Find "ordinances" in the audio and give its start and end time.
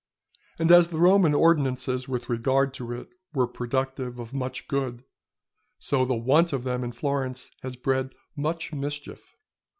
1.35-2.07